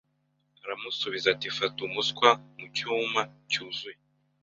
aramusubiza 0.63 1.27
ati 1.33 1.47
Fata 1.57 1.79
umuswa 1.87 2.29
mu 2.57 2.65
cyuma 2.75 3.21
cyuzuye 3.51 3.99